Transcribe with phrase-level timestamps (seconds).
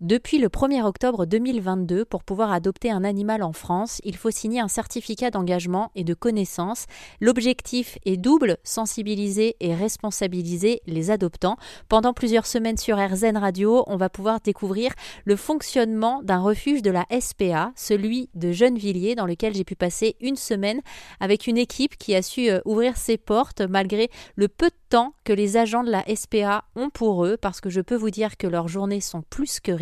[0.00, 4.60] Depuis le 1er octobre 2022, pour pouvoir adopter un animal en France, il faut signer
[4.60, 6.86] un certificat d'engagement et de connaissance.
[7.20, 11.56] L'objectif est double, sensibiliser et responsabiliser les adoptants.
[11.88, 14.92] Pendant plusieurs semaines sur RZN Radio, on va pouvoir découvrir
[15.24, 20.14] le fonctionnement d'un refuge de la SPA, celui de Gennevilliers, dans lequel j'ai pu passer
[20.20, 20.80] une semaine
[21.18, 25.14] avec une équipe qui a su euh, ouvrir ses portes malgré le peu de temps
[25.24, 28.36] que les agents de la SPA ont pour eux, parce que je peux vous dire
[28.36, 29.78] que leurs journées sont plus que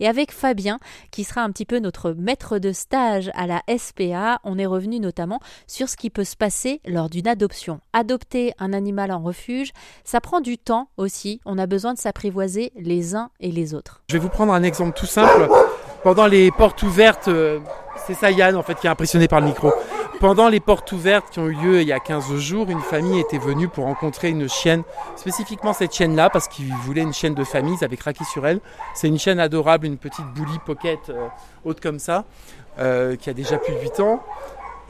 [0.00, 0.78] et avec Fabien,
[1.10, 5.00] qui sera un petit peu notre maître de stage à la SPA, on est revenu
[5.00, 7.80] notamment sur ce qui peut se passer lors d'une adoption.
[7.92, 9.72] Adopter un animal en refuge,
[10.04, 11.40] ça prend du temps aussi.
[11.44, 14.02] On a besoin de s'apprivoiser les uns et les autres.
[14.08, 15.48] Je vais vous prendre un exemple tout simple.
[16.02, 17.60] Pendant les portes ouvertes, euh,
[18.06, 19.72] c'est ça Yann en fait qui est impressionné par le micro.
[20.22, 23.18] Pendant les portes ouvertes qui ont eu lieu il y a 15 jours, une famille
[23.18, 24.84] était venue pour rencontrer une chienne,
[25.16, 28.60] spécifiquement cette chienne-là, parce qu'ils voulaient une chienne de famille, ils avaient craqué sur elle.
[28.94, 31.26] C'est une chienne adorable, une petite bully pocket euh,
[31.64, 32.24] haute comme ça,
[32.78, 34.22] euh, qui a déjà plus de 8 ans.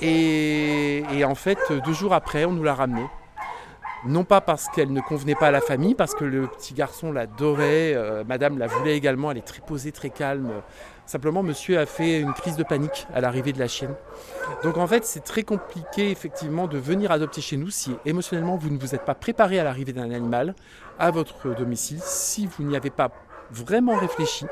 [0.02, 3.06] Et, et, en fait, deux jours après, on nous l'a ramenée
[4.06, 7.12] non pas parce qu'elle ne convenait pas à la famille, parce que le petit garçon
[7.12, 10.50] l'adorait, euh, madame la voulait également, elle est très posée, très calme.
[11.06, 13.94] Simplement, monsieur a fait une crise de panique à l'arrivée de la chienne.
[14.62, 18.70] Donc en fait, c'est très compliqué effectivement de venir adopter chez nous si émotionnellement vous
[18.70, 20.54] ne vous êtes pas préparé à l'arrivée d'un animal
[20.98, 23.10] à votre domicile, si vous n'y avez pas
[23.50, 24.46] vraiment réfléchi.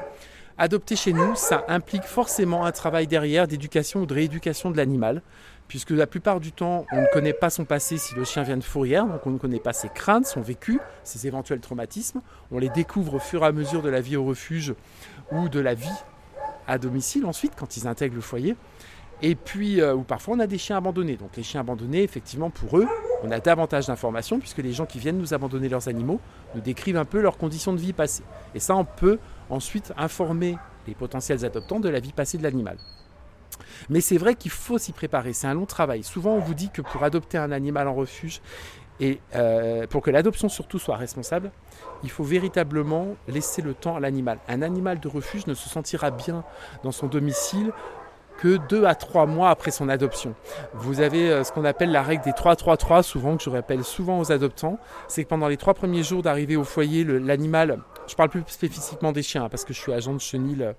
[0.58, 5.22] Adopter chez nous, ça implique forcément un travail derrière d'éducation ou de rééducation de l'animal
[5.70, 8.56] puisque la plupart du temps, on ne connaît pas son passé si le chien vient
[8.56, 12.22] de fourrière, donc on ne connaît pas ses craintes, son vécu, ses éventuels traumatismes.
[12.50, 14.74] On les découvre au fur et à mesure de la vie au refuge
[15.30, 15.86] ou de la vie
[16.66, 18.56] à domicile ensuite, quand ils intègrent le foyer.
[19.22, 21.14] Et puis, euh, ou parfois on a des chiens abandonnés.
[21.14, 22.88] Donc les chiens abandonnés, effectivement, pour eux,
[23.22, 26.20] on a davantage d'informations, puisque les gens qui viennent nous abandonner leurs animaux
[26.54, 28.24] nous décrivent un peu leurs conditions de vie passées.
[28.54, 29.18] Et ça, on peut
[29.48, 32.76] ensuite informer les potentiels adoptants de la vie passée de l'animal.
[33.88, 36.02] Mais c'est vrai qu'il faut s'y préparer, c'est un long travail.
[36.02, 38.40] Souvent on vous dit que pour adopter un animal en refuge,
[39.00, 41.50] et euh, pour que l'adoption surtout soit responsable,
[42.02, 44.38] il faut véritablement laisser le temps à l'animal.
[44.46, 46.44] Un animal de refuge ne se sentira bien
[46.84, 47.72] dans son domicile
[48.40, 50.34] que deux à trois mois après son adoption.
[50.72, 54.18] Vous avez euh, ce qu'on appelle la règle des 3-3-3, souvent que je rappelle souvent
[54.18, 54.78] aux adoptants,
[55.08, 59.12] c'est que pendant les trois premiers jours d'arrivée au foyer, l'animal, je parle plus spécifiquement
[59.12, 60.72] des chiens, hein, parce que je suis agent de chenil, euh,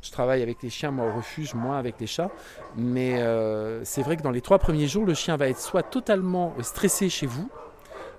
[0.00, 2.30] je travaille avec les chiens, moi au refuge, moins avec les chats,
[2.76, 5.82] mais euh, c'est vrai que dans les trois premiers jours, le chien va être soit
[5.82, 7.50] totalement stressé chez vous,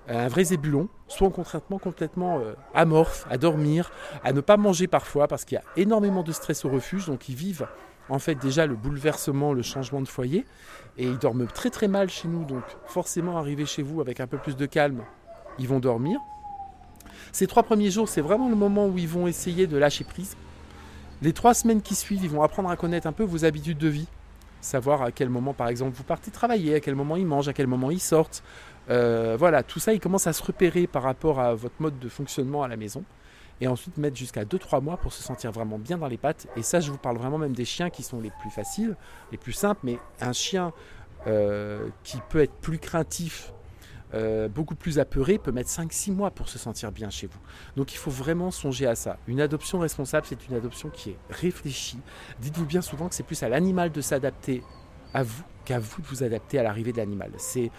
[0.08, 2.40] un vrai zébulon, soit concrètement complètement
[2.74, 3.92] amorphe, à dormir,
[4.24, 7.28] à ne pas manger parfois parce qu'il y a énormément de stress au refuge, donc
[7.28, 7.68] ils vivent
[8.08, 10.44] en fait déjà le bouleversement, le changement de foyer.
[10.98, 14.26] Et ils dorment très très mal chez nous, donc forcément arriver chez vous avec un
[14.26, 15.02] peu plus de calme,
[15.58, 16.18] ils vont dormir.
[17.32, 20.36] Ces trois premiers jours, c'est vraiment le moment où ils vont essayer de lâcher prise.
[21.22, 23.88] Les trois semaines qui suivent, ils vont apprendre à connaître un peu vos habitudes de
[23.88, 24.08] vie.
[24.60, 27.52] Savoir à quel moment, par exemple, vous partez travailler, à quel moment ils mangent, à
[27.52, 28.42] quel moment ils sortent.
[28.90, 32.08] Euh, voilà, tout ça, ils commencent à se repérer par rapport à votre mode de
[32.08, 33.04] fonctionnement à la maison
[33.60, 36.46] et ensuite mettre jusqu'à 2-3 mois pour se sentir vraiment bien dans les pattes.
[36.56, 38.96] Et ça, je vous parle vraiment même des chiens qui sont les plus faciles,
[39.32, 40.72] les plus simples, mais un chien
[41.26, 43.52] euh, qui peut être plus craintif,
[44.14, 47.40] euh, beaucoup plus apeuré, peut mettre 5-6 mois pour se sentir bien chez vous.
[47.76, 49.18] Donc il faut vraiment songer à ça.
[49.26, 51.98] Une adoption responsable, c'est une adoption qui est réfléchie.
[52.40, 54.62] Dites-vous bien souvent que c'est plus à l'animal de s'adapter
[55.12, 57.32] à vous qu'à vous de vous adapter à l'arrivée de l'animal.
[57.36, 57.70] C'est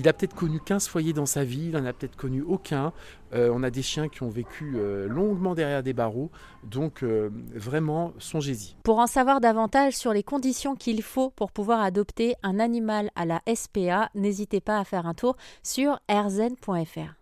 [0.00, 2.94] il a peut-être connu 15 foyers dans sa vie, il n'en a peut-être connu aucun.
[3.34, 6.30] Euh, on a des chiens qui ont vécu euh, longuement derrière des barreaux,
[6.64, 8.76] donc euh, vraiment, songez-y.
[8.82, 13.26] Pour en savoir davantage sur les conditions qu'il faut pour pouvoir adopter un animal à
[13.26, 17.14] la SPA, n'hésitez pas à faire un tour sur rzn.fr.